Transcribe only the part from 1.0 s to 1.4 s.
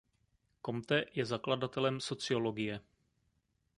je